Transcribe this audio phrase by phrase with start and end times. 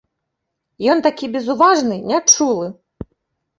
[0.93, 2.67] Ён такі безуважны, нячулы.